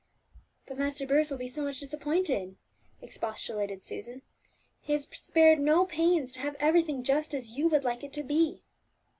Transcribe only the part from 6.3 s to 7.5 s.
to have everything just as